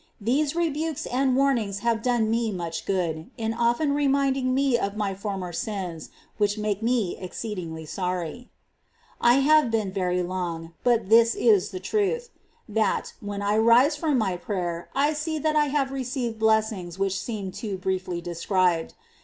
[0.19, 5.13] These rebukes and warnings have done me much good, in often reminding me of my
[5.13, 8.49] former sins, which make me exceedingly sorry.
[9.21, 9.21] 30.
[9.21, 12.31] I have been very long, but this is the truth,
[12.67, 15.97] —that, when I rise from my prayer, I see that I have hw prlyL.
[15.97, 18.95] received blessings which seem too briefly described.